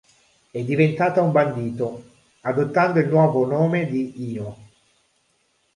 È 0.49 0.59
diventata 0.63 1.21
un 1.21 1.31
bandito, 1.31 2.03
adottando 2.41 2.97
il 2.97 3.07
nuovo 3.07 3.45
nome 3.45 3.85
di 3.85 4.31
"Io". 4.31 4.57